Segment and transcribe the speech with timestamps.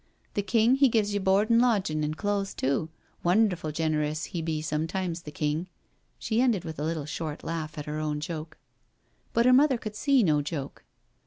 [0.33, 2.89] The King, he gives you board an' lodgin' an' clothes too—
[3.23, 5.67] ^wonderful generous he be sometimes, the King."
[6.17, 8.57] She ended with a little short laugh at her own joke.
[9.31, 10.85] But her mother could see no joke.